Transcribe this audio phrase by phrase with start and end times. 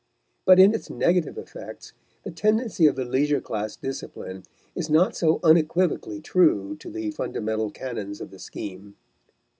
[0.45, 1.93] But in its negative effects
[2.23, 4.41] the tendency of the leisure class discipline
[4.73, 8.95] is not so unequivocally true to the fundamental canons of the scheme.